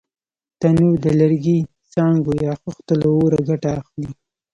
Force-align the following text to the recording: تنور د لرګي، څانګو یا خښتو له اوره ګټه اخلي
تنور 0.59 0.95
د 1.03 1.05
لرګي، 1.19 1.59
څانګو 1.93 2.31
یا 2.45 2.53
خښتو 2.61 2.93
له 3.01 3.07
اوره 3.15 3.39
ګټه 3.49 3.69
اخلي 3.79 4.09